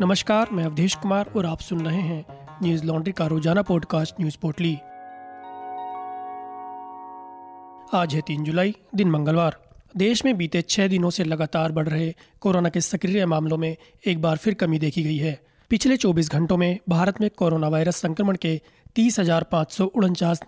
नमस्कार, 0.00 0.48
मैं 0.52 0.64
अवधेश 0.64 0.94
कुमार 0.94 1.30
और 1.36 1.46
आप 1.46 1.60
सुन 1.60 1.86
रहे 1.86 2.00
हैं 2.00 2.24
न्यूज़ 2.62 2.84
लॉन्ड्री 2.84 3.12
का 3.12 3.26
रोज़ाना 3.26 3.62
पॉडकास्ट 3.62 4.14
न्यूज़ 4.20 4.38
पोर्टली। 4.42 4.74
आज 7.94 8.14
है 8.14 8.20
तीन 8.20 8.44
जुलाई, 8.44 8.74
दिन 8.94 9.10
मंगलवार। 9.10 9.56
देश 9.96 10.24
में 10.24 10.36
बीते 10.36 10.62
छह 10.62 10.88
दिनों 10.88 11.10
से 11.10 11.24
लगातार 11.24 11.72
बढ़ 11.72 11.88
रहे 11.88 12.14
कोरोना 12.40 12.68
के 12.68 12.80
सक्रिय 12.80 13.26
मामलों 13.26 13.56
में 13.56 13.76
एक 14.06 14.22
बार 14.22 14.36
फिर 14.36 14.54
कमी 14.54 14.78
देखी 14.78 15.02
गई 15.02 15.16
है। 15.16 15.40
पिछले 15.70 15.96
24 15.96 16.30
घंटों 16.30 16.56
में 16.56 16.78
भारत 16.88 17.20
में 17.20 17.30
कोरोना 17.30 17.68
वायरस 17.68 17.96
संक्रमण 17.96 18.36
के 18.36 18.60
तीस 18.94 19.20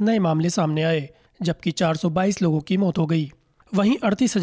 नए 0.00 0.18
मामले 0.18 0.50
सामने 0.50 0.82
आए, 0.82 1.08
जबकि 1.42 1.70
422 1.70 2.42
लोगों 2.42 2.60
की 2.60 2.76
मौत 2.76 2.98
हो 2.98 3.06
गई। 3.06 3.32
वहीं 3.74 3.96
अड़तीस 4.04 4.36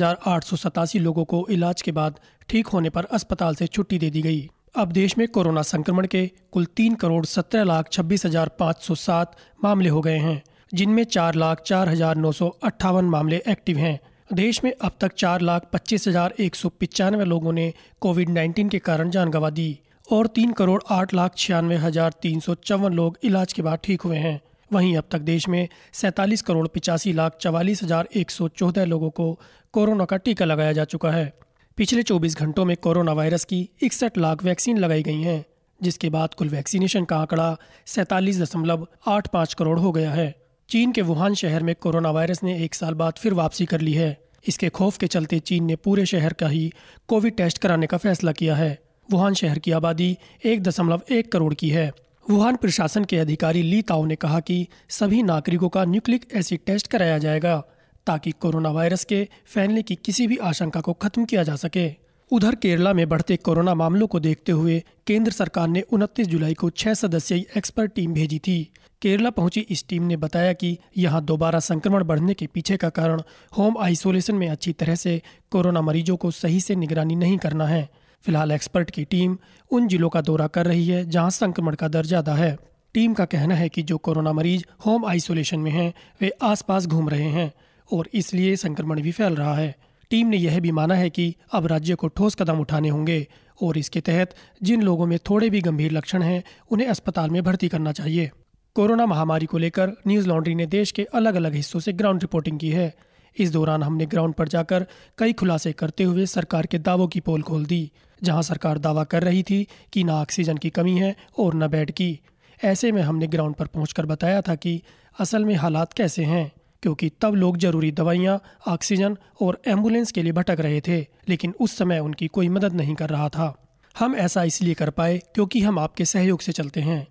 लोगों 0.95 1.25
को 1.25 1.47
इलाज 1.49 1.81
के 1.81 1.91
बाद 1.91 2.19
ठीक 2.49 2.67
होने 2.67 2.89
पर 2.89 3.05
अस्पताल 3.05 3.55
से 3.55 3.67
छुट्टी 3.67 3.99
दे 3.99 4.09
दी 4.09 4.21
गई। 4.21 4.51
अब 4.75 4.91
देश 4.91 5.17
में 5.17 5.27
कोरोना 5.27 5.61
संक्रमण 5.61 6.05
के 6.05 6.25
कुल 6.51 6.65
तीन 6.75 6.95
करोड़ 6.95 7.25
सत्रह 7.25 7.63
लाख 7.63 7.89
छब्बीस 7.91 8.25
हज़ार 8.25 8.49
पाँच 8.59 8.81
सौ 8.83 8.95
सात 8.95 9.35
मामले 9.63 9.89
हो 9.89 10.01
गए 10.01 10.17
हैं, 10.17 10.41
जिनमें 10.71 11.03
चार 11.05 11.35
लाख 11.35 11.61
चार 11.61 11.89
हज़ार 11.89 12.15
नौ 12.15 12.31
सौ 12.31 12.47
अट्ठावन 12.63 13.05
मामले 13.05 13.41
एक्टिव 13.47 13.77
हैं। 13.77 13.99
देश 14.29 14.63
में 14.63 14.71
अब 14.73 14.97
तक 15.01 15.13
चार 15.13 15.41
लाख 15.41 15.69
पच्चीस 15.73 16.07
हज़ार 16.07 16.33
एक 16.39 16.55
सौ 16.55 16.69
पिचानवे 16.79 17.25
लोगों 17.25 17.53
ने 17.53 17.71
कोविड 18.01 18.29
19 18.29 18.69
के 18.71 18.79
कारण 18.79 19.09
जान 19.09 19.29
गंवा 19.29 19.49
दी 19.51 19.67
और 20.07 20.27
तीन 20.27 20.51
करोड़ 20.53 20.81
आठ 20.91 21.13
लाख 21.13 21.35
छियानवे 21.37 21.75
हज़ार 21.77 22.13
तीन 22.21 22.39
सौ 22.39 22.55
चौवन 22.63 22.93
लोग 22.93 23.17
इलाज 23.23 23.53
के 23.53 23.61
बाद 23.61 23.79
ठीक 23.83 24.01
हुए 24.01 24.17
हैं। 24.17 24.39
वहीं 24.71 24.95
अब 24.97 25.03
तक 25.11 25.21
देश 25.21 25.47
में 25.49 25.67
सैतालीस 25.93 26.41
करोड़ 26.41 26.67
पिचासी 26.67 27.13
लाख 27.13 27.37
चवालीस 27.41 27.83
हज़ार 27.83 28.07
एक 28.15 28.31
सौ 28.31 28.47
चौदह 28.49 28.85
लोगों 28.85 29.09
को 29.11 29.33
कोरोना 29.73 30.05
का 30.05 30.17
टीका 30.17 30.45
लगाया 30.45 30.71
जा 30.73 30.85
चुका 30.85 31.11
है। 31.11 31.33
पिछले 31.77 32.03
24 32.03 32.35
घंटों 32.35 32.65
में 32.65 32.77
कोरोना 32.77 33.13
वायरस 33.13 33.43
की 33.45 33.69
इकसठ 33.81 34.17
लाख 34.17 34.43
वैक्सीन 34.43 34.77
लगाई 34.77 35.03
गई 35.03 35.21
हैं, 35.21 35.45
जिसके 35.83 36.09
बाद 36.09 36.33
कुल 36.33 36.49
वैक्सीनेशन 36.49 37.05
का 37.05 37.17
आंकड़ा 37.17 37.57
सैतालीस 37.85 38.41
दशमलव 38.41 38.87
आठ 39.07 39.27
पाँच 39.27 39.53
करोड़ 39.53 39.79
हो 39.79 39.91
गया 39.91 40.11
है। 40.11 40.35
चीन 40.69 40.91
के 40.91 41.01
वुहान 41.01 41.33
शहर 41.33 41.63
में 41.63 41.75
कोरोना 41.75 42.11
वायरस 42.11 42.43
ने 42.43 42.63
एक 42.63 42.75
साल 42.75 42.93
बाद 42.93 43.13
फिर 43.17 43.33
वापसी 43.33 43.65
कर 43.65 43.81
ली 43.81 43.93
है। 43.93 44.17
इसके 44.47 44.69
खौफ 44.69 44.97
के 44.97 45.07
चलते 45.07 45.39
चीन 45.39 45.63
ने 45.63 45.75
पूरे 45.75 46.05
शहर 46.05 46.33
का 46.33 46.47
ही 46.47 46.73
कोविड 47.07 47.35
टेस्ट 47.35 47.57
कराने 47.57 47.87
का 47.87 47.97
फैसला 47.97 48.31
किया 48.31 48.55
है। 48.55 48.79
वुहान 49.11 49.33
शहर 49.33 49.59
की 49.59 49.71
आबादी 49.71 50.17
एक 50.45 50.63
दशमलव 50.63 51.01
एक 51.11 51.31
करोड़ 51.31 51.53
की 51.53 51.69
है। 51.69 51.91
वुहान 52.29 52.55
प्रशासन 52.55 53.03
के 53.03 53.17
अधिकारी 53.17 53.61
ली 53.61 53.81
ताओ 53.81 54.05
ने 54.05 54.15
कहा 54.15 54.39
कि 54.39 54.67
सभी 54.89 55.23
नागरिकों 55.23 55.69
का 55.69 55.85
न्यूक्लिक 55.85 56.27
एसिड 56.33 56.59
टेस्ट 56.65 56.87
कराया 56.87 57.17
जाएगा। 57.17 57.63
ताकि 58.07 58.31
कोरोना 58.31 58.69
वायरस 58.69 59.03
के 59.03 59.27
फैलने 59.45 59.81
की 59.81 59.95
किसी 59.95 60.27
भी 60.27 60.37
आशंका 60.43 60.81
को 60.81 60.93
खत्म 60.93 61.25
किया 61.25 61.43
जा 61.43 61.55
सके। 61.55 61.89
उधर 62.31 62.55
केरला 62.55 62.93
में 62.93 63.07
बढ़ते 63.09 63.35
कोरोना 63.37 63.73
मामलों 63.75 64.07
को 64.07 64.19
देखते 64.19 64.51
हुए 64.51 64.79
केंद्र 65.07 65.31
सरकार 65.31 65.67
ने 65.67 65.83
29 65.93 66.27
जुलाई 66.27 66.53
को 66.53 66.69
छह 66.69 66.93
सदस्यीय 66.93 67.45
एक्सपर्ट 67.57 67.91
टीम 67.95 68.13
भेजी 68.13 68.39
थी। 68.39 68.57
केरला 69.01 69.29
पहुँची 69.29 69.59
इस 69.69 69.87
टीम 69.89 70.03
ने 70.03 70.17
बताया 70.17 70.53
कि 70.53 70.77
यहाँ 70.97 71.23
दोबारा 71.25 71.59
संक्रमण 71.59 72.03
बढ़ने 72.03 72.33
के 72.33 72.47
पीछे 72.47 72.77
का 72.77 72.89
कारण 72.89 73.21
होम 73.57 73.77
आइसोलेशन 73.77 74.35
में 74.35 74.47
अच्छी 74.49 74.73
तरह 74.73 74.95
से 74.95 75.21
कोरोना 75.51 75.81
मरीजों 75.81 76.15
को 76.17 76.31
सही 76.31 76.59
से 76.61 76.75
निगरानी 76.75 77.15
नहीं 77.15 77.37
करना 77.37 77.65
है। 77.65 77.87
फ़िलहाल 78.25 78.51
एक्सपर्ट 78.51 78.91
की 78.91 79.03
टीम 79.03 79.37
उन 79.71 79.87
जिलों 79.87 80.09
का 80.09 80.21
दौरा 80.21 80.47
कर 80.47 80.65
रही 80.65 80.87
है 80.87 81.03
जहाँ 81.05 81.29
संक्रमण 81.31 81.75
का 81.75 81.87
दर 81.87 82.05
ज़्यादा 82.05 82.33
है। 82.33 82.57
टीम 82.95 83.13
का 83.13 83.25
कहना 83.25 83.55
है 83.55 83.69
कि 83.69 83.83
जो 83.83 83.97
कोरोना 83.97 84.33
मरीज़ 84.33 84.63
होम 84.85 85.05
आइसोलेशन 85.05 85.59
में 85.59 85.71
हैं, 85.71 85.93
वे 86.21 86.31
आसपास 86.43 86.85
घूम 86.87 87.09
रहे 87.09 87.29
हैं। 87.29 87.51
और 87.91 88.09
इसलिए 88.13 88.55
संक्रमण 88.55 89.01
भी 89.01 89.11
फैल 89.11 89.35
रहा 89.35 89.55
है। 89.55 89.75
टीम 90.09 90.27
ने 90.27 90.37
यह 90.37 90.59
भी 90.59 90.71
माना 90.71 90.95
है 90.95 91.09
कि 91.09 91.35
अब 91.53 91.67
राज्य 91.67 91.95
को 91.95 92.07
ठोस 92.07 92.35
कदम 92.35 92.59
उठाने 92.59 92.89
होंगे 92.89 93.27
और 93.61 93.77
इसके 93.77 94.01
तहत 94.01 94.35
जिन 94.63 94.81
लोगों 94.81 95.05
में 95.05 95.19
थोड़े 95.19 95.49
भी 95.49 95.61
गंभीर 95.61 95.91
लक्षण 95.91 96.21
हैं, 96.21 96.43
उन्हें 96.71 96.87
अस्पताल 96.87 97.29
में 97.29 97.43
भर्ती 97.43 97.67
करना 97.67 97.91
चाहिए। 97.91 98.31
कोरोना 98.75 99.05
महामारी 99.05 99.45
को 99.45 99.57
लेकर 99.57 99.91
न्यूज़ 100.07 100.27
लॉन्ड्री 100.27 100.55
ने 100.55 100.65
देश 100.65 100.91
के 100.91 101.03
अलग 101.03 101.35
अलग 101.35 101.53
हिस्सों 101.53 101.79
से 101.79 101.93
ग्राउंड 101.93 102.21
रिपोर्टिंग 102.21 102.59
की 102.59 102.69
है। 102.69 102.93
इस 103.37 103.51
दौरान 103.51 103.83
हमने 103.83 104.05
ग्राउंड 104.05 104.33
पर 104.33 104.47
जाकर 104.47 104.85
कई 105.17 105.33
खुलासे 105.33 105.71
करते 105.71 106.03
हुए 106.03 106.25
सरकार 106.25 106.65
के 106.65 106.79
दावों 106.79 107.07
की 107.07 107.19
पोल 107.19 107.41
खोल 107.41 107.65
दी, 107.65 107.91
जहाँ 108.23 108.41
सरकार 108.41 108.77
दावा 108.77 109.03
कर 109.03 109.23
रही 109.23 109.43
थी 109.43 109.67
कि 109.93 110.03
न 110.03 110.09
ऑक्सीजन 110.09 110.57
की 110.57 110.69
कमी 110.69 110.97
है 110.97 111.15
और 111.39 111.55
न 111.55 111.67
बेड 111.67 111.91
की। 111.91 112.19
ऐसे 112.63 112.91
में 112.91 113.01
हमने 113.01 113.27
ग्राउंड 113.27 113.55
पर 113.55 113.67
पहुंचकर 113.67 114.05
बताया 114.05 114.41
था 114.41 114.55
कि 114.55 114.81
असल 115.19 115.45
में 115.45 115.55
हालात 115.55 115.93
कैसे 115.93 116.23
हैं। 116.23 116.51
क्योंकि 116.85 117.09
तब 117.21 117.35
लोग 117.35 117.57
ज़रूरी 117.57 117.91
दवाइयाँ, 117.91 118.39
ऑक्सीजन 118.67 119.15
और 119.41 119.57
एंबुलेंस 119.67 120.11
के 120.11 120.23
लिए 120.23 120.31
भटक 120.31 120.59
रहे 120.59 120.81
थे, 120.81 120.99
लेकिन 121.29 121.53
उस 121.59 121.77
समय 121.77 121.99
उनकी 121.99 122.27
कोई 122.27 122.49
मदद 122.49 122.73
नहीं 122.73 122.95
कर 122.95 123.09
रहा 123.09 123.29
था। 123.29 123.47
हम 123.95 124.15
ऐसा 124.15 124.43
इसलिए 124.43 124.73
कर 124.73 124.89
पाए 124.89 125.17
क्योंकि 125.35 125.61
हम 125.61 125.79
आपके 125.79 126.05
सहयोग 126.05 126.41
से 126.41 126.51
चलते 126.51 126.81
हैं। 126.81 127.07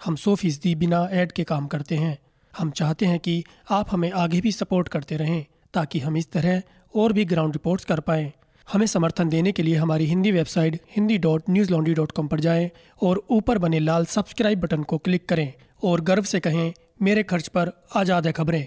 हम 0.00 0.16
सौ 0.16 0.34
फ़ीसदी 0.34 0.74
बिना 0.74 1.02
ऐड 1.12 1.32
के 1.32 1.44
काम 1.44 1.66
करते 1.66 1.96
हैं। 1.96 2.16
हम 2.54 2.70
चाहते 2.70 3.06
हैं 3.06 3.18
कि 3.18 3.42
आप 3.70 3.90
हमें 3.90 4.10
आगे 4.12 4.40
भी 4.40 4.52
सपोर्ट 4.52 4.88
करते 4.88 5.16
रहें, 5.16 5.44
ताकि 5.74 5.98
हम 5.98 6.16
इस 6.16 6.30
तरह 6.32 6.62
और 6.94 7.12
भी 7.12 7.24
ग्राउंड 7.24 7.54
रिपोर्ट्स 7.54 7.84
कर 7.84 8.00
पाएँ। 8.00 8.32
हमें 8.68 8.86
समर्थन 8.86 9.28
देने 9.28 9.52
के 9.52 9.62
लिए 9.62 9.76
हमारी 9.76 10.06
Hindi 10.06 10.32
website 10.32 10.80
Hindi 10.96 11.18
dot 11.18 11.50
news 11.50 11.72
laundry 11.72 11.94
dot 11.94 12.12
com 12.12 12.28
पर 12.28 12.40
जाएँ 12.40 12.70
और 13.02 13.22
ऊपर 13.30 13.58
बने 13.58 13.78
लाल 13.80 14.06
सब्सक्राइब 14.06 14.60
बटन 14.60 14.82
को 14.84 14.98
क्लिक 14.98 15.28
करें 15.28 15.52
और 15.84 16.00
गर्व 16.02 16.22
से 16.24 16.40
कहें, 16.40 16.72
मेरे 17.02 17.22
खर्च 17.22 17.48
पर 17.48 17.72
आज़ाद 17.96 18.26
है 18.26 18.32
खबरें। 18.32 18.66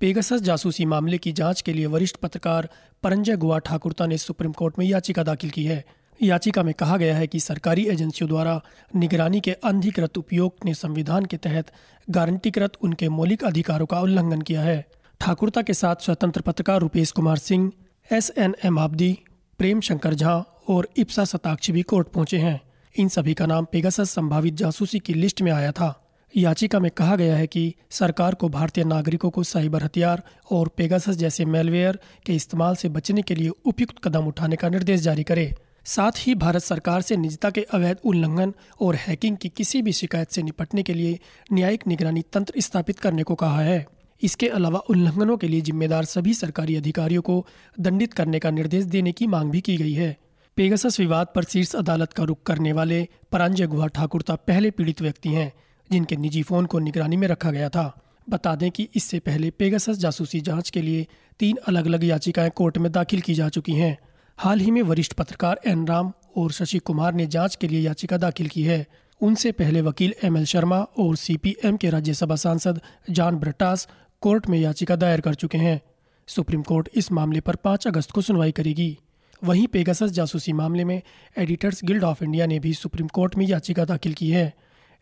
पेगसस 0.00 0.42
जासूसी 0.42 0.84
मामले 0.84 1.18
की 1.18 1.32
जाँच 1.32 1.60
के 1.60 1.72
लिए 1.72 1.86
वरिष्ठ 1.86 2.16
पत्रकार 2.16 2.68
परंजय 3.02 3.36
गुआ 3.36 3.58
ठाकुरता 3.58 4.06
ने 4.06 4.18
सुप्रीम 4.18 4.52
कोर्ट 4.52 4.78
में 4.78 4.86
याचिका 4.86 5.22
दाखिल 5.22 5.50
की 5.50 5.64
है। 5.64 5.84
याचिका 6.22 6.62
में 6.62 6.74
कहा 6.74 6.96
गया 6.96 7.16
है 7.16 7.26
कि 7.26 7.40
सरकारी 7.40 7.86
एजेंसियों 7.86 8.28
द्वारा 8.28 8.60
निगरानी 8.96 9.40
के 9.40 9.52
अनधिकृत 9.52 10.18
उपयोग 10.18 10.54
ने 10.64 10.74
संविधान 10.74 11.24
के 11.24 11.36
तहत 11.36 11.72
गारंटीकृत 12.10 12.72
उनके 12.82 13.08
मौलिक 13.08 13.44
अधिकारों 13.44 13.86
का 13.86 14.00
उल्लंघन 14.00 14.42
किया 14.42 14.62
है। 14.62 14.84
ठाकुरता 15.20 15.62
के 15.62 15.74
साथ 15.74 15.96
स्वतंत्र 15.96 16.40
पत्रकार 16.40 16.80
Rupesh 16.80 17.10
Kumar 17.10 17.38
Singh 17.38 17.72
S 18.12 18.32
N 18.38 18.54
M 18.64 18.78
Abdi 18.78 19.18
Prem 19.58 19.80
Shankar 19.80 20.14
Jha 20.14 20.34
और 20.68 20.88
इप्सा 20.96 21.24
सताक्षी 21.24 21.72
भी 21.72 21.82
कोर्ट 21.82 22.08
पहुँचे 22.08 22.38
हैं। 22.38 22.60
इन 22.96 23.08
सभी 23.08 23.34
का 23.34 23.46
नाम 23.46 23.64
पेगासस 23.64 24.10
संभावित 24.10 24.54
जासूसी 24.54 24.98
की 24.98 25.14
लिस्ट 25.14 25.42
में 25.42 25.52
आया 25.52 25.72
था। 25.72 26.07
याचिका 26.36 26.78
में 26.78 26.90
कहा 26.90 27.16
गया 27.16 27.36
है 27.36 27.46
कि 27.46 27.74
सरकार 27.90 28.34
को 28.34 28.48
भारतीय 28.48 28.84
नागरिकों 28.84 29.30
को 29.30 29.42
साइबर 29.42 29.82
हथियार 29.82 30.22
और 30.52 30.68
पेगासस 30.68 31.16
जैसे 31.16 31.44
मेलवेयर 31.44 31.98
के 32.26 32.34
इस्तेमाल 32.34 32.76
से 32.76 32.88
बचने 32.88 33.22
के 33.22 33.34
लिए 33.34 33.48
उपयुक्त 33.64 33.98
कदम 34.04 34.26
उठाने 34.26 34.56
का 34.56 34.68
निर्देश 34.68 35.00
जारी 35.00 35.22
करे। 35.22 35.54
साथ 35.84 36.12
ही 36.16 36.34
भारत 36.34 36.62
सरकार 36.62 37.02
से 37.02 37.16
निजता 37.16 37.50
के 37.50 37.60
अवैध 37.60 37.98
उल्लंघन 38.04 38.54
और 38.80 38.94
हैकिंग 38.94 39.36
की 39.36 39.48
किसी 39.48 39.82
भी 39.82 39.92
शिकायत 39.92 40.30
से 40.30 40.42
निपटने 40.42 40.82
के 40.82 40.94
लिए 40.94 41.18
न्यायिक 41.52 41.86
निगरानी 41.86 42.22
तंत्र 42.32 42.60
स्थापित 42.60 42.98
करने 42.98 43.22
को 43.22 43.34
कहा 43.34 43.60
है। 43.60 43.86
इसके 44.22 44.48
अलावा 44.48 44.78
उल्लंघनों 44.78 45.36
के 45.36 45.48
लिए 45.48 45.60
जिम्मेदार 45.60 46.04
सभी 46.04 46.34
सरकारी 46.34 46.76
अधिकारियों 46.76 47.22
को 47.22 47.46
दंडित 47.80 48.12
करने 48.12 48.38
का 48.38 48.50
निर्देश 48.50 48.84
देने 48.84 49.12
की 49.12 49.26
मांग 49.26 49.50
भी 49.50 49.60
की 49.60 49.76
गई 49.76 49.92
है। 49.92 50.16
पेगासस 50.56 51.00
विवाद 51.00 51.26
पर 51.34 51.44
शीर्ष 51.44 51.74
अदालत 51.74 52.12
का 52.12 52.24
रुख 52.24 52.42
करने 52.42 52.72
वाले 52.72 53.08
परांजय 53.32 53.66
गुहा 53.66 53.86
ठाकुरता 53.86 54.34
पहले 54.34 54.70
पीड़ित 54.70 55.02
व्यक्ति 55.02 55.28
हैं। 55.28 55.52
जिनके 55.92 56.16
निजी 56.16 56.42
फ़ोन 56.42 56.66
को 56.66 56.78
निगरानी 56.78 57.16
में 57.16 57.28
रखा 57.28 57.50
गया 57.50 57.68
था। 57.68 58.04
बता 58.30 58.54
दें 58.54 58.70
कि 58.70 58.88
इससे 58.94 59.18
पहले 59.18 59.50
पेगासस 59.50 59.98
जासूसी 59.98 60.40
जाँच 60.40 60.70
के 60.70 60.82
लिए 60.82 61.06
तीन 61.38 61.56
अलग 61.66 61.86
अलग 61.86 62.04
याचिकाएँ 62.04 62.50
कोर्ट 62.50 62.78
में 62.78 62.92
दाखिल 62.92 63.20
की 63.20 63.34
जा 63.34 63.48
चुकी 63.48 63.72
हैं। 63.72 63.98
हाल 64.38 64.60
ही 64.60 64.70
में 64.70 64.82
वरिष्ठ 64.82 65.12
पत्रकार 65.12 65.60
एन 65.66 65.86
राम 65.86 66.12
और 66.36 66.52
शशि 66.52 66.78
कुमार 66.78 67.14
ने 67.14 67.26
जाँच 67.26 67.56
के 67.56 67.68
लिए 67.68 67.80
याचिका 67.80 68.16
दाखिल 68.16 68.48
की 68.48 68.62
है। 68.62 68.86
उनसे 69.20 69.52
पहले 69.52 69.80
वकील 69.80 70.14
एम 70.24 70.36
एल 70.36 70.44
शर्मा 70.44 70.78
और 70.78 71.16
सीपीएम 71.16 71.76
के 71.76 71.90
राज्यसभा 71.90 72.36
सांसद 72.36 72.80
जॉन 73.10 73.36
ब्रटास 73.36 73.88
कोर्ट 74.20 74.46
में 74.46 74.58
याचिका 74.58 74.96
दायर 74.96 75.20
कर 75.20 75.34
चुके 75.34 75.58
हैं। 75.58 75.80
सुप्रीम 76.26 76.62
कोर्ट 76.62 76.88
इस 76.94 77.12
मामले 77.12 77.40
पर 77.40 77.54
5 77.54 77.86
अगस्त 77.86 78.10
को 78.10 78.20
सुनवाई 78.20 78.52
करेगी। 78.52 78.98
वहीं 79.44 79.66
पेगासस 79.66 80.10
जासूसी 80.10 80.52
मामले 80.52 80.84
में 80.84 81.02
एडिटर्स 81.38 81.80
गिल्ड 81.84 82.04
ऑफ़ 82.04 82.24
इंडिया 82.24 82.46
ने 82.46 82.58
भी 82.58 82.74
सुप्रीम 82.74 83.06
कोर्ट 83.06 83.36
में 83.36 83.46
याचिका 83.46 83.84
दाखिल 83.84 84.12
की 84.12 84.30
है। 84.30 84.54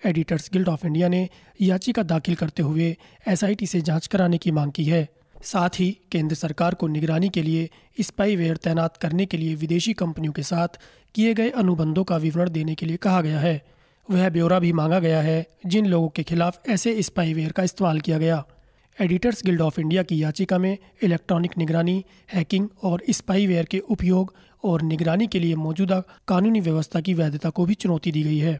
एडिटर्स 0.05 0.51
गिल्ड 0.53 0.69
ऑफ़ 0.69 0.87
इंडिया 0.87 1.09
ने 1.09 1.29
याचिका 1.61 2.03
दाखिल 2.03 2.35
करते 2.35 2.63
हुए 2.63 2.97
एसआईटी 3.29 3.67
से 3.67 3.81
जाँच 3.81 4.07
कराने 4.07 4.39
की 4.39 4.51
मांग 4.51 4.73
की 4.73 4.85
है। 4.85 5.09
साथ 5.43 5.69
ही 5.79 5.99
केंद्र 6.13 6.35
सरकार 6.35 6.75
को 6.75 6.87
निगरानी 6.87 7.29
के 7.29 7.43
लिए 7.43 7.69
स्पाईवेयर 8.01 8.57
तैनात 8.57 8.97
करने 8.97 9.27
के 9.27 9.37
लिए 9.37 9.55
विदेशी 9.55 9.93
कंपनियों 9.93 10.33
के 10.33 10.43
साथ 10.43 10.69
किए 11.15 11.35
गए 11.35 11.51
अनुबंधों 11.51 12.05
का 12.05 12.17
विवरण 12.17 12.51
देने 12.51 12.75
के 12.75 12.87
लिए 12.87 12.97
कहा 12.97 13.21
गया 13.21 13.41
है। 13.41 13.63
वह 14.11 14.29
ब्यौरा 14.29 14.59
भी 14.59 14.73
मांगा 14.73 14.99
गया 14.99 15.21
है, 15.21 15.47
जिन 15.67 15.87
लोगों 15.87 16.09
के 16.09 16.23
खिलाफ 16.23 16.69
ऐसे 16.69 17.03
स्पाईवेयर 17.03 17.53
का 17.53 17.63
इस्तेमाल 17.63 18.01
किया 18.01 18.19
गया। 18.19 18.45
एडिटर्स 19.01 19.43
गिल्ड 19.45 19.61
ऑफ़ 19.61 19.81
इंडिया 19.81 20.03
की 20.03 20.23
याचिका 20.23 20.59
में 20.59 20.79
इलेक्ट्रॉनिक 21.03 21.59
निगरानी, 21.59 22.05
हैकिंग 22.35 22.69
और 22.83 23.03
स्पाईवेयर 23.11 23.65
के 23.65 23.79
उपयोग 23.79 24.35
और 24.65 24.83
निगरानी 24.83 25.27
के 25.27 25.39
लिए 25.39 25.55
मौजूदा 25.55 26.03
कानूनी 26.29 26.61
व्यवस्था 26.61 27.01
की 27.01 27.15
वैधता 27.15 27.51
को 27.51 27.67
भी 27.67 27.75
चुनौती 27.75 28.13
दी 28.13 28.23
गई 28.23 28.39
है। 28.39 28.59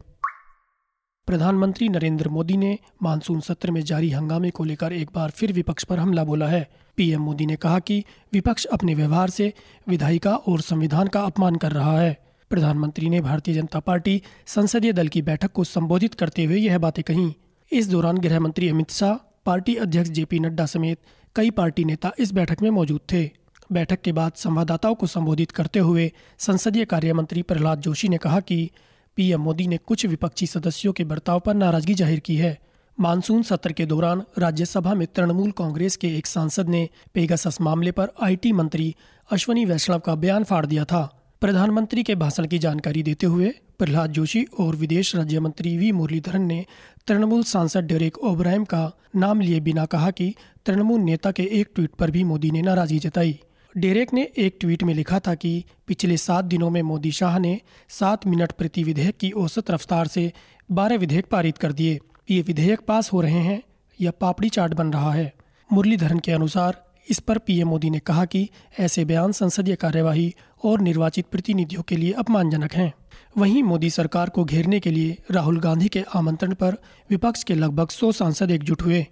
प्रधानमंत्री 1.27 1.89
नरेंद्र 1.89 2.29
मोदी 2.29 2.57
ने 2.57 2.77
मानसून 3.03 3.39
सत्र 3.39 3.71
में 3.71 3.81
जारी 3.81 4.09
हंगामे 4.09 4.49
को 4.49 4.63
लेकर 4.63 4.93
एक 4.93 5.09
बार 5.15 5.29
फिर 5.29 5.51
विपक्ष 5.53 5.83
पर 5.83 5.99
हमला 5.99 6.23
बोला 6.23 6.47
है। 6.47 6.69
पीएम 6.97 7.21
मोदी 7.21 7.45
ने 7.45 7.55
कहा 7.55 7.79
कि 7.79 8.03
विपक्ष 8.33 8.65
अपने 8.65 8.95
व्यवहार 8.95 9.29
से 9.29 9.53
विधायिका 9.87 10.35
और 10.35 10.61
संविधान 10.61 11.07
का 11.07 11.21
अपमान 11.21 11.55
कर 11.55 11.71
रहा 11.71 11.99
है। 11.99 12.17
प्रधानमंत्री 12.49 13.09
ने 13.09 13.21
भारतीय 13.21 13.55
जनता 13.55 13.79
पार्टी 13.79 14.21
संसदीय 14.45 14.93
दल 14.93 15.07
की 15.07 15.21
बैठक 15.21 15.51
को 15.51 15.63
संबोधित 15.63 16.13
करते 16.13 16.45
हुए 16.45 16.57
यह 16.57 16.77
बातें 16.77 17.03
कही। 17.03 17.35
इस 17.71 17.89
दौरान 17.89 18.17
गृह 18.17 18.39
मंत्री 18.39 18.69
अमित 18.69 18.91
शाह, 18.91 19.13
पार्टी 19.45 19.75
अध्यक्ष 19.75 20.09
जेपी 20.09 20.39
नड्डा 20.39 20.65
समेत 20.65 20.99
कई 21.35 21.49
पार्टी 21.49 21.85
नेता 21.85 22.11
इस 22.19 22.33
बैठक 22.33 22.61
में 22.61 22.69
मौजूद 22.69 23.01
थे। 23.13 23.29
बैठक 23.71 24.01
के 24.01 24.11
बाद 24.11 24.31
संवाददाताओं 24.35 24.95
को 24.95 25.07
संबोधित 25.07 25.51
करते 25.51 25.79
हुए 25.79 26.11
संसदीय 26.39 26.85
कार्य 26.85 27.13
मंत्री 27.13 27.41
प्रहलाद 27.41 27.79
जोशी 27.79 28.07
ने 28.07 28.17
कहा 28.17 28.39
कि 28.39 28.71
पीएम 29.17 29.41
मोदी 29.41 29.67
ने 29.67 29.77
कुछ 29.77 30.05
विपक्षी 30.05 30.47
सदस्यों 30.47 30.93
के 30.93 31.03
बर्ताव 31.05 31.39
पर 31.39 31.53
नाराज़गी 31.55 31.93
ज़ाहिर 31.95 32.19
की 32.19 32.35
है। 32.35 32.57
मानसून 32.97 33.41
सत्र 33.43 33.71
के 33.71 33.85
दौरान 33.85 34.21
राज्यसभा 34.39 34.93
में 34.93 35.05
तृणमूल 35.07 35.51
कांग्रेस 35.51 35.95
के 35.95 36.07
एक 36.17 36.27
सांसद 36.27 36.69
ने 36.69 36.87
पेगासस 37.13 37.57
मामले 37.61 37.91
पर 37.91 38.11
आईटी 38.23 38.51
मंत्री 38.53 38.93
अश्वनी 39.29 39.65
वैष्णव 39.65 39.99
का 39.99 40.15
बयान 40.15 40.43
फाड़ 40.43 40.65
दिया 40.65 40.85
था। 40.85 41.03
प्रधानमंत्री 41.41 42.03
के 42.03 42.15
भाषण 42.15 42.45
की 42.47 42.59
जानकारी 42.59 43.03
देते 43.03 43.27
हुए 43.27 43.49
प्रहलाद 43.79 44.11
जोशी 44.11 44.43
और 44.59 44.75
विदेश 44.75 45.15
राज्य 45.15 45.39
मंत्री 45.39 45.75
वी 45.77 45.91
मुरलीधरन 45.91 46.41
ने 46.43 46.65
तृणमूल 47.07 47.43
सांसद 47.45 47.87
डेरेक 47.87 48.17
ओब्राहम 48.19 48.63
का 48.65 48.91
नाम 49.15 49.41
लिए 49.41 49.59
बिना 49.59 49.85
कहा 49.85 50.11
कि 50.11 50.33
तृणमूल 50.65 51.01
नेता 51.01 51.31
के 51.31 51.43
एक 51.59 51.69
ट्वीट 51.75 51.91
पर 51.91 52.11
भी 52.11 52.23
मोदी 52.23 52.51
ने 52.51 52.61
नाराज़गी 52.61 52.99
जताई। 52.99 53.39
डेरेक 53.77 54.13
ने 54.13 54.29
एक 54.37 54.57
ट्वीट 54.59 54.83
में 54.83 54.93
लिखा 54.93 55.19
था 55.19 55.35
कि 55.35 55.63
पिछले 55.87 56.17
सात 56.17 56.45
दिनों 56.45 56.69
में 56.69 56.81
मोदी 56.81 57.11
शाह 57.11 57.39
ने 57.39 57.61
सात 57.89 58.27
मिनट 58.27 58.51
प्रति 58.51 58.83
विधेयक 58.83 59.17
की 59.17 59.31
औसत 59.31 59.71
रफ्तार 59.71 60.07
से 60.07 60.33
बारह 60.71 60.97
विधेयक 60.97 61.25
पारित 61.25 61.57
कर 61.57 61.71
दिए। 61.71 61.99
ये 62.29 62.41
विधेयक 62.41 62.79
पास 62.79 63.13
हो 63.13 63.21
रहे 63.21 63.39
हैं 63.39 63.63
या 64.01 64.11
पापड़ी 64.11 64.49
चाट 64.49 64.73
बन 64.73 64.93
रहा 64.93 65.13
है? 65.13 65.33
मुरलीधरन 65.73 66.19
के 66.19 66.31
अनुसार 66.31 66.83
इस 67.09 67.19
पर 67.19 67.37
पीएम 67.37 67.67
मोदी 67.67 67.89
ने 67.89 67.99
कहा 67.99 68.25
कि 68.25 68.49
ऐसे 68.79 69.05
बयान 69.05 69.31
संसदीय 69.31 69.75
कार्यवाही 69.75 70.35
और 70.63 70.81
निर्वाचित 70.81 71.25
प्रतिनिधियों 71.25 71.81
के 71.81 71.95
लिए 71.95 72.11
अपमानजनक 72.11 72.73
हैं। 72.73 72.93
वहीं 73.37 73.63
मोदी 73.63 73.89
सरकार 73.89 74.29
को 74.29 74.45
घेरने 74.45 74.79
के 74.79 74.91
लिए 74.91 75.17
राहुल 75.31 75.59
गांधी 75.59 75.87
के 75.87 76.03
आमंत्रण 76.15 76.53
पर 76.53 76.77
विपक्ष 77.09 77.43
के 77.43 77.55
लगभग 77.55 77.89
सौ 77.89 78.11
सांसद 78.11 78.51
एकजुट 78.51 78.81
हुए। 78.81 79.05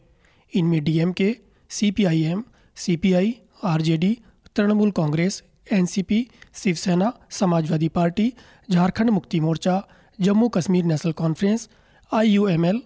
इनमें 0.53 0.83
DMK 0.83 1.35
CPIM, 1.69 2.43
CPI, 2.75 3.35
RJD 3.63 4.17
Trinamool 4.55 4.91
Congress, 4.91 5.43
NCP, 5.71 6.27
Shiv Sena, 6.53 7.13
Samajwadi 7.29 7.87
party, 7.87 8.33
Jharkhand 8.71 9.09
Mukti 9.09 9.39
Morcha, 9.39 9.87
Jammu 10.21 10.47
Kashmir 10.47 10.85
national 10.85 11.11
conference, 11.11 11.69
IUML, 12.13 12.81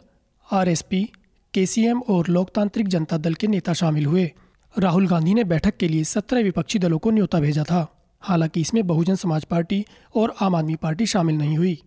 RSP, 0.51 1.09
KCM 1.53 2.01
और 2.01 2.27
लोकतांत्रिक 2.27 2.87
जनता 2.87 3.17
दल 3.17 3.33
के 3.33 3.47
नेता 3.47 3.73
शामिल 3.73 4.05
हुए। 4.05 4.31
राहुल 4.79 5.07
गांधी 5.07 5.33
ने 5.33 5.43
बैठक 5.43 5.77
के 5.77 5.87
लिए 5.87 6.03
सत्रह 6.03 6.41
विपक्षी 6.41 6.79
दलों 6.79 6.97
को 6.97 7.11
न्योता 7.11 7.39
भेजा 7.39 7.63
था। 7.63 8.03
हालाँकि 8.21 8.61
इसमें 8.61 8.87
बहुजन 8.87 9.15
समाज 9.15 9.45
पार्टी 9.45 9.85
और 10.15 10.35
आम 10.41 10.55
आदमी 10.55 10.75
पार्टी 10.75 11.05
शामिल 11.05 11.35
नहीं 11.35 11.57
हुई। 11.57 11.81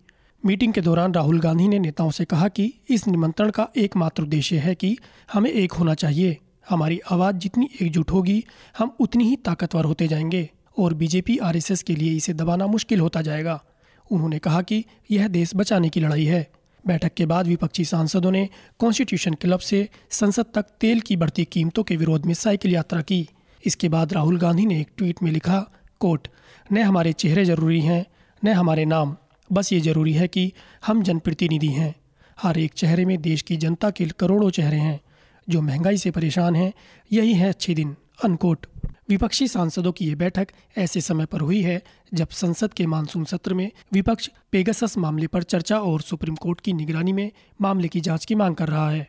मीटिंग 0.46 0.72
के 0.72 0.80
दौरान 0.80 1.14
राहुल 1.14 1.40
गांधी 1.40 1.68
ने 1.68 1.78
नेताओं 1.78 2.10
से 2.10 2.24
कहा 2.24 2.48
कि 2.48 2.74
इस 2.88 3.08
निमंत्रण 3.08 3.50
का 3.50 3.68
एकमात्र 3.76 4.22
उद्देश्य 4.22 4.58
है 4.58 4.74
कि 4.74 4.98
हमें 5.32 5.50
एक 5.50 5.72
होना 5.72 5.94
चाहिए। 5.94 6.38
हमारी 6.68 7.00
आवाज़ 7.10 7.36
जितनी 7.36 7.70
एकजुट 7.82 8.10
होगी, 8.10 8.44
हम 8.78 8.96
उतनी 9.00 9.24
ही 9.24 9.36
ताकतवर 9.36 9.84
होते 9.84 10.08
जाएँगे 10.08 10.50
और 10.78 10.94
बीजेपी 10.94 11.38
आरएसएस 11.38 11.82
के 11.82 11.94
लिए 11.94 12.16
इसे 12.16 12.34
दबाना 12.34 12.66
मुश्किल 12.66 13.00
होता 13.00 13.22
जाएगा। 13.22 13.64
उन्होंने 14.10 14.38
कहा 14.38 14.62
कि 14.62 14.84
यह 15.10 15.28
देश 15.28 15.52
बचाने 15.56 15.88
की 15.88 16.00
लड़ाई 16.00 16.24
है। 16.24 16.50
बैठक 16.86 17.14
के 17.14 17.26
बाद 17.26 17.46
विपक्षी 17.46 17.84
सांसदों 17.84 18.30
ने 18.30 18.48
कॉन्स्टिट्यूशन 18.78 19.34
क्लब 19.34 19.58
से 19.58 19.88
संसद 20.10 20.46
तक 20.54 20.62
तेल 20.62 21.00
की 21.00 21.16
बढ़ती 21.16 21.44
कीमतों 21.44 21.82
के 21.82 21.96
विरोध 21.96 22.26
में 22.26 22.34
साइकिल 22.34 22.72
यात्रा 22.72 23.00
की। 23.00 23.28
इसके 23.66 23.88
बाद 23.88 24.12
राहुल 24.12 24.38
गांधी 24.38 24.66
ने 24.66 24.80
एक 24.80 24.88
ट्वीट 24.96 25.22
में 25.22 25.32
लिखा 25.32 25.70
कोट 26.00 26.28
न 26.72 26.78
हमारे 26.78 27.12
चेहरे 27.12 27.44
ज़रूरी 27.44 27.80
हैं, 27.80 28.06
न 28.44 28.48
हमारे 28.48 28.84
नाम। 28.84 29.16
बस 29.52 29.72
ये 29.72 29.80
ज़रूरी 29.80 30.12
है 30.12 30.28
कि 30.28 30.52
हम 30.86 31.02
जनप्रतिनिधि 31.02 31.66
हैं। 31.66 31.94
हर 32.42 32.58
एक 32.58 32.72
चेहरे 32.72 33.04
में 33.04 33.22
देश 33.22 33.42
की 33.42 33.56
जनता 33.56 33.90
के 33.90 34.04
करोड़ों 34.04 34.50
चेहरे 34.50 34.76
हैं। 34.76 35.00
जो 35.48 35.62
महँगाई 35.62 35.96
से 35.96 36.10
परेशान 36.10 36.56
हैं, 36.56 36.72
यही 37.12 37.34
है 37.34 37.48
अच्छे 37.48 37.74
दिन, 37.74 37.96
अनकोट। 38.24 38.66
विपक्षी 39.08 39.48
सांसदों 39.48 39.92
की 39.92 40.06
ये 40.06 40.14
बैठक 40.14 40.48
ऐसे 40.78 41.00
समय 41.00 41.26
पर 41.26 41.40
हुई 41.40 41.60
है, 41.62 41.82
जब 42.14 42.28
संसद 42.28 42.72
के 42.72 42.86
मानसून 42.86 43.24
सत्र 43.24 43.54
में 43.54 43.70
विपक्ष 43.92 44.28
पेगासस 44.52 44.98
मामले 44.98 45.26
पर 45.26 45.42
चर्चा 45.42 45.78
और 45.78 46.00
सुप्रीम 46.00 46.34
कोर्ट 46.34 46.60
की 46.60 46.72
निगरानी 46.72 47.12
में 47.12 47.30
मामले 47.60 47.88
की 47.88 48.00
जाँच 48.00 48.24
की 48.24 48.34
मांग 48.34 48.56
कर 48.56 48.68
रहा 48.68 48.90
है। 48.90 49.08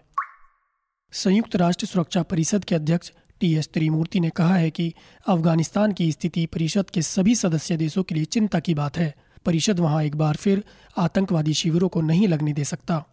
संयुक्त 1.14 1.56
राष्ट्र 1.56 1.86
सुरक्षा 1.86 2.24
परिषद 2.24 2.64
के 2.64 2.76
अध्यक्ष 2.76 3.12
टी 3.40 3.54
एस 3.56 3.70
त्रिमूर्ति 3.74 4.20
ने 4.20 4.30
कहा 4.30 4.56
है 4.56 4.70
कि 4.70 4.94
अफ़गानिस्तान 5.28 5.92
की 5.92 6.12
स्थिति 6.12 6.46
परिषद 6.46 6.90
के 6.90 7.02
सभी 7.02 7.36
सदस्य 7.36 7.78
देशों 7.78 8.04
के 8.04 8.16
लिए 8.16 8.26
चिंता 8.26 8.60
की 8.60 8.74
बात 8.74 8.98
है। 8.98 9.14
परिषद 9.46 9.80
वहाँ 9.80 10.04
एक 10.04 10.16
बार 10.16 10.36
फिर 10.36 10.64
आतंकवादी 10.98 11.54
शिविरों 11.54 11.90
को 11.90 12.02
नहीं 12.02 12.28
लगने 12.28 12.54
दे 12.54 12.64
सकता, 12.64 13.04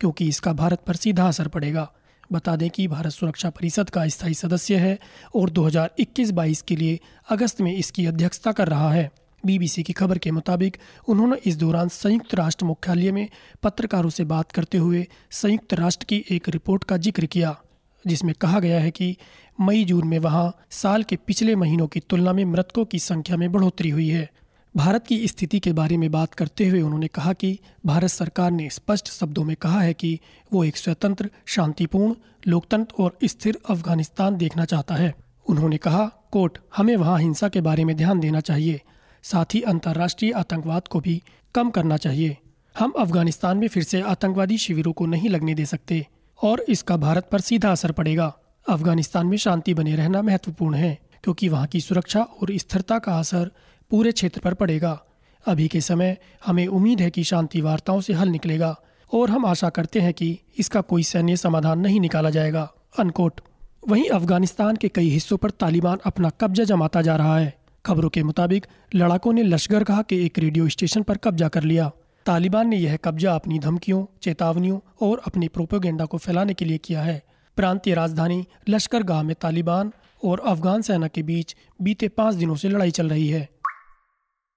क्योंकि 0.00 0.28
इसका 0.28 0.52
भारत 0.52 0.82
पर 0.86 0.96
सीधा 0.96 1.28
असर 1.28 1.48
पड़ेगा। 1.48 1.90
बता 2.32 2.54
दें 2.56 2.68
कि 2.70 2.86
भारत 2.88 3.12
सुरक्षा 3.12 3.50
परिषद 3.50 3.90
का 3.90 4.06
स्थायी 4.08 4.34
सदस्य 4.34 4.76
है 4.76 4.98
और 5.34 5.50
2021-22 5.50 6.62
के 6.62 6.76
लिए 6.76 6.98
अगस्त 7.30 7.60
में 7.60 7.72
इसकी 7.74 8.06
अध्यक्षता 8.06 8.52
कर 8.52 8.68
रहा 8.68 8.92
है। 8.92 9.10
बीबीसी 9.44 9.82
की 9.82 9.92
खबर 9.92 10.18
के 10.18 10.30
मुताबिक, 10.30 10.76
उन्होंने 11.08 11.36
इस 11.46 11.56
दौरान 11.56 11.88
संयुक्त 11.88 12.34
राष्ट्र 12.34 12.64
मुख्यालय 12.64 13.12
में 13.12 13.28
पत्रकारों 13.62 14.10
से 14.10 14.24
बात 14.24 14.52
करते 14.52 14.78
हुए 14.78 15.06
संयुक्त 15.30 15.74
राष्ट्र 15.74 16.04
की 16.04 16.24
एक 16.30 16.48
रिपोर्ट 16.48 16.84
का 16.84 16.96
ज़िक्र 16.96 17.26
किया, 17.26 17.56
जिसमें 18.04 18.34
कहा 18.40 18.60
गया 18.60 18.80
है 18.80 18.90
कि 18.90 19.16
मई 19.60 19.84
जून 19.84 20.06
में 20.08 20.18
वहाँ 20.18 20.52
साल 20.70 21.02
के 21.02 21.16
पिछले 21.16 21.54
महीनों 21.56 21.86
की 21.86 22.00
तुलना 22.00 22.32
में 22.32 22.44
मृतकों 22.44 22.84
की 22.84 22.98
संख्या 22.98 23.36
में 23.36 23.50
बढ़ोतरी 23.52 23.90
हुई 23.90 24.08
है। 24.08 24.28
भारत 24.76 25.06
की 25.06 25.28
स्थिति 25.28 25.58
के 25.58 25.72
बारे 25.72 25.96
में 25.96 26.10
बात 26.10 26.34
करते 26.34 26.66
हुए 26.68 26.80
उन्होंने 26.80 27.06
कहा 27.06 27.32
कि 27.32 27.58
भारत 27.86 28.10
सरकार 28.10 28.50
ने 28.50 28.68
स्पष्ट 28.70 29.08
शब्दों 29.08 29.44
में 29.44 29.56
कहा 29.56 29.80
है 29.80 29.94
कि 29.94 30.18
वो 30.52 30.64
एक 30.64 30.76
स्वतंत्र, 30.76 31.30
शांतिपूर्ण, 31.46 32.14
लोकतंत्र 32.46 33.02
और 33.02 33.18
स्थिर 33.24 33.58
अफ़गानिस्तान 33.70 34.36
देखना 34.36 34.64
चाहता 34.64 34.94
है। 34.94 35.14
उन्होंने 35.46 35.76
कहा, 35.76 36.04
कोर्ट, 36.32 36.58
हमें 36.76 36.96
वहाँ 36.96 37.18
हिंसा 37.18 37.48
के 37.48 37.60
बारे 37.60 37.84
में 37.84 37.96
ध्यान 37.96 38.20
देना 38.20 38.40
चाहिए। 38.40 38.80
साथ 39.22 39.54
ही 39.54 39.60
अंतर्राष्ट्रीय 39.62 40.32
आतंकवाद 40.32 40.88
को 40.88 41.00
भी 41.00 41.22
कम 41.54 41.70
करना 41.70 41.96
चाहिए। 41.96 42.36
हम 42.78 42.92
अफ़गानिस्तान 42.98 43.58
में 43.58 43.68
फिर 43.68 43.82
से 43.82 44.00
आतंकवादी 44.00 44.58
शिविरों 44.58 44.92
को 44.92 45.06
नहीं 45.06 45.28
लगने 45.28 45.54
दे 45.54 45.66
सकते 45.66 46.06
और 46.38 46.60
इसका 46.68 46.96
भारत 46.96 47.28
पर 47.32 47.40
सीधा 47.40 47.72
असर 47.72 47.92
पड़ेगा। 47.92 48.32
अफ़गानिस्तान 48.68 49.26
में 49.26 49.36
शांति 49.36 49.74
बने 49.74 49.96
रहना 49.96 50.22
महत्वपूर्ण 50.22 50.74
है, 50.74 50.98
क्योंकि 51.24 51.48
वहाँ 51.48 51.66
की 51.66 51.80
सुरक्षा 51.80 52.20
और 52.22 52.56
स्थिरता 52.56 52.98
का 52.98 53.18
असर 53.18 53.50
पूरे 53.90 54.12
क्षेत्र 54.12 54.40
पर 54.40 54.54
पड़ेगा। 54.54 55.02
अभी 55.46 55.68
के 55.68 55.80
समय 55.80 56.16
हमें 56.46 56.66
उम्मीद 56.66 57.00
है 57.00 57.10
कि 57.10 57.24
शांति 57.24 57.60
वार्ताओं 57.60 58.00
से 58.00 58.12
हल 58.12 58.28
निकलेगा 58.28 58.76
और 59.12 59.30
हम 59.30 59.46
आशा 59.46 59.68
करते 59.68 60.00
हैं 60.00 60.12
कि 60.14 60.38
इसका 60.58 60.80
कोई 60.80 61.02
सैन्य 61.02 61.36
समाधान 61.36 61.80
नहीं 61.80 62.00
निकाला 62.00 62.30
जाएगा। 62.30 62.72
अनकोट। 62.98 63.40
वहीं 63.88 64.08
अफ़गानिस्तान 64.08 64.76
के 64.76 64.88
कई 64.88 65.08
हिस्सों 65.08 65.36
पर 65.36 65.50
तालिबान 65.50 65.98
अपना 66.06 66.30
कब्जा 66.30 66.64
जमाता 66.64 67.02
जा 67.02 67.16
रहा 67.16 67.38
है। 67.38 67.58
खबरों 67.86 68.08
के 68.08 68.22
मुताबिक 68.22 68.66
लड़ाकों 68.94 69.32
ने 69.32 69.42
लश्कर 69.42 69.84
कहा 69.84 70.02
के 70.02 70.24
एक 70.24 70.38
रेडियो 70.38 70.68
स्टेशन 70.68 71.02
पर 71.02 71.16
कब्जा 71.16 71.48
कर 71.48 71.62
लिया। 71.62 71.90
तालिबान 72.26 72.68
ने 72.68 72.76
यह 72.76 72.96
कब्जा 72.96 73.34
अपनी 73.34 73.58
धमकियों, 73.58 74.04
चेतावनियों 74.22 74.78
और 75.00 75.22
अपने 75.26 75.48
प्रोपोगेंडा 75.48 76.04
को 76.04 76.18
फैलाने 76.18 76.54
के 76.54 76.64
लिए 76.64 76.78
किया 76.78 77.02
है। 77.02 77.22
प्रांतीय 77.56 77.94
राजधानी 77.94 78.44
लश्करगाह 78.68 79.22
में 79.22 79.36
तालिबान 79.40 79.92
और 80.24 80.40
अफगान 80.40 80.82
सेना 80.82 81.08
के 81.08 81.22
बीच 81.22 81.56
बीते 81.82 82.08
पाँच 82.08 82.34
दिनों 82.34 82.56
से 82.56 82.68
लड़ाई 82.68 82.90
चल 82.90 83.08
रही 83.08 83.28
है। 83.28 83.48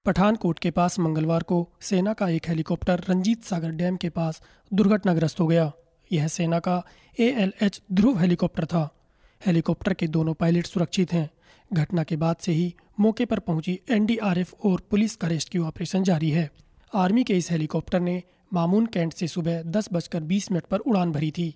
पठानकोट 0.06 0.58
के 0.58 0.70
पास 0.70 0.98
मंगलवार 0.98 1.42
को 1.42 1.56
सेना 1.80 2.12
का 2.12 2.28
एक 2.28 2.48
हेलीकॉप्टर 2.48 3.04
रंजीत 3.08 3.44
सागर 3.44 3.70
डैम 3.70 3.96
के 3.96 4.08
पास 4.08 4.40
दुर्घटनाग्रस्त 4.70 5.40
हो 5.40 5.46
गया। 5.46 5.70
यह 6.10 6.28
सेना 6.28 6.58
का 6.58 6.82
A 7.18 7.28
L 7.42 7.52
H 7.62 7.80
Dhruv 7.92 8.18
helicopter 8.20 8.64
था। 8.64 8.88
हेलीकॉप्टर 9.46 9.94
के 9.94 10.06
दोनों 10.06 10.34
पायलट 10.34 10.66
सुरक्षित 10.66 11.12
हैं। 11.12 11.28
घटना 11.70 12.02
के 12.02 12.16
बाद 12.16 12.36
से 12.36 12.52
ही 12.52 12.74
मौके 13.00 13.24
पर 13.24 13.38
पहुँची 13.38 13.78
एनडीआरएफ 13.90 14.54
और 14.64 14.82
पुलिस 14.90 15.16
का 15.16 15.28
रेस्क्यू 15.28 15.64
ऑपरेशन 15.64 16.02
जारी 16.02 16.30
है। 16.30 16.48
आर्मी 16.92 17.24
के 17.24 17.36
इस 17.36 17.50
हेलीकॉप्टर 17.50 18.00
ने 18.00 18.22
मामून 18.52 18.86
कैंट 18.86 19.12
से 19.12 19.28
सुबह 19.28 19.62
दस 19.62 19.88
बजकर 19.92 20.20
बीस 20.22 20.52
मिनट 20.52 20.64
पर 20.64 20.78
उड़ान 20.78 21.12
भरी 21.12 21.30
थी। 21.30 21.54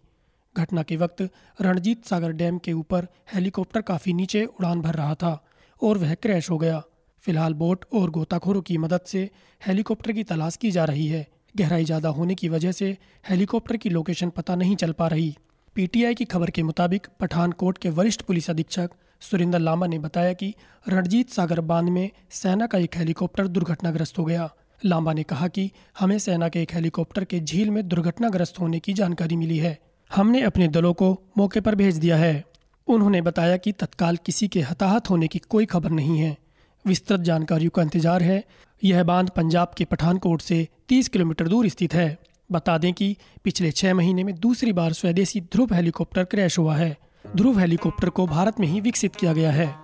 घटना 0.54 0.82
के 0.82 0.96
वक्त 0.96 1.28
रणजीत 1.60 2.06
सागर 2.06 2.32
डैम 2.32 2.58
के 2.58 2.72
ऊपर 2.72 3.08
हेलीकॉप्टर 3.34 3.80
काफ़ी 3.82 4.12
नीचे 4.12 4.44
उड़ान 4.44 4.80
भर 4.80 4.94
रहा 4.94 5.14
था 5.14 5.40
और 5.82 5.98
वह 5.98 6.14
क्रैश 6.14 6.50
हो 6.50 6.58
गया। 6.58 6.82
फ़िलहाल 7.22 7.54
बोट 7.54 7.84
और 7.94 8.10
गोताखोरों 8.10 8.60
की 8.62 8.78
मदद 8.78 9.00
से 9.06 9.30
हेलीकॉप्टर 9.66 10.12
की 10.12 10.24
तलाश 10.24 10.56
की 10.56 10.70
जा 10.70 10.84
रही 10.84 11.06
है। 11.06 11.26
गहराई 11.56 11.84
ज़्यादा 11.84 12.08
होने 12.08 12.34
की 12.34 12.48
वजह 12.48 12.72
से 12.72 12.96
हेलीकॉप्टर 13.28 13.76
की 13.76 13.88
लोकेशन 13.88 14.30
पता 14.30 14.54
नहीं 14.54 14.76
चल 14.76 14.92
पा 14.92 15.06
रही। 15.08 15.36
पीटीआई 15.76 16.14
की 16.14 16.24
खबर 16.24 16.50
के 16.50 16.62
मुताबिक 16.62 17.06
पठानकोट 17.20 17.78
के 17.78 17.90
वरिष्ठ 17.90 18.22
पुलिस 18.22 18.50
अधीक्षक 18.50 18.90
सुरेंद्र 19.20 19.58
लामा 19.58 19.86
ने 19.86 19.98
बताया 19.98 20.32
कि 20.32 20.54
रणजीत 20.88 21.30
सागर 21.30 21.60
बाँध 21.60 21.88
में 21.88 22.10
सेना 22.30 22.66
का 22.66 22.78
एक 22.78 22.96
हेलीकॉप्टर 22.96 23.46
दुर्घटनाग्रस्त 23.46 24.18
हो 24.18 24.24
गया। 24.24 24.50
लांबा 24.84 25.12
ने 25.12 25.22
कहा 25.22 25.48
कि 25.48 25.70
हमें 25.98 26.18
सेना 26.18 26.48
के 26.48 26.62
एक 26.62 26.74
हेलीकॉप्टर 26.74 27.24
के 27.24 27.40
झील 27.40 27.70
में 27.70 27.88
दुर्घटनाग्रस्त 27.88 28.60
होने 28.60 28.78
की 28.78 28.92
जानकारी 28.92 29.36
मिली 29.36 29.58
है। 29.58 29.78
हमने 30.10 30.42
अपने 30.42 30.68
दलों 30.68 30.92
को 30.94 31.12
मौके 31.38 31.60
पर 31.60 31.74
भेज 31.74 31.96
दिया 31.96 32.16
है। 32.16 32.44
उन्होंने 32.88 33.22
बताया 33.22 33.56
कि 33.56 33.72
तत्काल 33.72 34.16
किसी 34.16 34.48
के 34.48 34.60
हताहत 34.60 35.10
होने 35.10 35.28
की 35.28 35.38
कोई 35.38 35.66
खबर 35.66 35.90
नहीं 35.90 36.18
है। 36.18 36.36
विस्तृत 36.86 37.20
जानकारियों 37.20 37.70
का 37.70 37.82
इंतज़ार 37.82 38.22
है। 38.22 38.44
यह 38.84 39.04
बाँध 39.04 39.30
पंजाब 39.30 39.70
के 39.76 39.84
पठानकोट 39.84 40.40
से 40.40 40.68
30 40.88 41.08
किलोमीटर 41.08 41.48
दूर 41.48 41.68
स्थित 41.68 41.94
है। 41.94 42.18
बता 42.52 42.78
दें 42.78 42.92
कि 42.92 43.16
पिछले 43.44 43.70
छह 43.70 43.94
महीने 43.94 44.24
में 44.24 44.34
दूसरी 44.34 44.72
बार 44.72 44.92
स्वदेशी 44.92 45.40
ध्रुव 45.40 45.74
हेलीकॉप्टर 45.74 46.24
क्रैश 46.24 46.58
हुआ 46.58 46.76
है। 46.76 46.96
ध्रुव 47.36 47.58
हेलीकॉप्टर 47.58 48.08
को 48.08 48.26
भारत 48.26 48.60
में 48.60 48.68
ही 48.68 48.80
विकसित 48.80 49.16
किया 49.16 49.32
गया 49.32 49.50
है। 49.50 49.74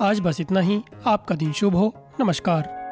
आज 0.00 0.20
बस 0.20 0.40
इतना 0.40 0.60
ही। 0.60 0.80
आपका 1.06 1.34
दिन 1.34 1.52
शुभ 1.52 1.74
हो। 1.74 1.94
नमस्कार। 2.20 2.84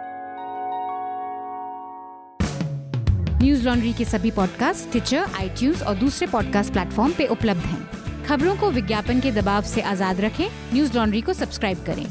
न्यूज़ 3.43 3.65
लॉन्ड्री 3.65 3.93
के 3.93 4.05
सभी 4.05 4.31
पॉडकास्ट 4.31 4.91
ट्विटर 4.91 5.19
आई 5.19 5.73
और 5.73 5.95
दूसरे 5.95 6.27
पॉडकास्ट 6.27 6.73
प्लेटफॉर्म 6.73 7.13
पे 7.13 7.27
उपलब्ध 7.27 7.61
हैं। 7.61 8.25
खबरों 8.25 8.57
को 8.57 8.71
विज्ञापन 8.71 9.21
के 9.21 9.33
दबाव 9.33 9.63
से 9.63 9.81
आज़ाद 9.81 10.21
रखें। 10.21 10.49
न्यूज़ 10.75 10.97
लॉन्ड्री 10.97 11.21
को 11.21 11.33
सब्सक्राइब 11.33 11.85
करें। 11.85 12.07